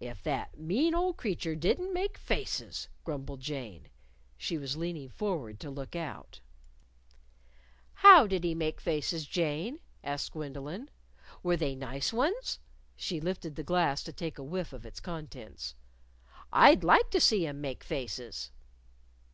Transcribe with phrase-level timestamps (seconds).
[0.00, 3.90] "If that mean old creature didn't make faces!" grumbled Jane.
[4.38, 6.40] She was leaning forward to look out.
[7.92, 10.88] "How did he make faces, Jane?" asked Gwendolyn.
[11.42, 12.60] "Were they nice ones?"
[12.96, 15.74] She lifted the glass to take a whiff of its contents.
[16.50, 18.50] "I'd like to see him make faces."